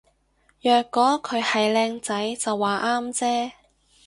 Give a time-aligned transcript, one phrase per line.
[0.63, 3.51] 若果佢係靚仔就話啱啫